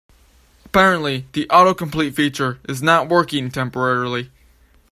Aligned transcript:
Apparently, 0.65 1.27
the 1.33 1.45
autocomplete 1.51 2.15
feature 2.15 2.59
is 2.67 2.81
not 2.81 3.07
working 3.07 3.51
temporarily. 3.51 4.31